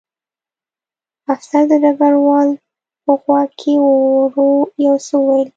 [1.33, 2.49] افسر د ډګروال
[3.03, 4.49] په غوږ کې ورو
[4.85, 5.49] یو څه وویل